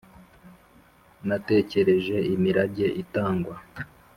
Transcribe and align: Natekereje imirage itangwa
Natekereje 1.27 2.15
imirage 2.33 2.85
itangwa 3.01 3.53